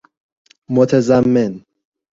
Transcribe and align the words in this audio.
متضمن 0.69 1.65